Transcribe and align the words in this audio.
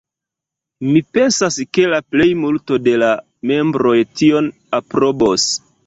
Mi 0.87 1.01
pensas 1.17 1.59
ke 1.79 1.85
la 1.93 2.01
plejmulto 2.15 2.81
de 2.89 2.97
la 3.05 3.13
membroj 3.53 3.97
tion 4.19 4.53
aprobos. 4.81 5.51